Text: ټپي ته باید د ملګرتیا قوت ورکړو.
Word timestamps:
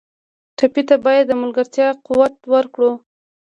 ټپي 0.57 0.81
ته 0.89 0.95
باید 1.05 1.23
د 1.27 1.31
ملګرتیا 1.41 1.87
قوت 2.05 2.35
ورکړو. 2.53 2.91